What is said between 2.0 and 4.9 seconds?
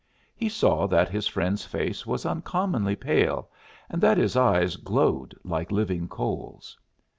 was uncommonly pale and that his eyes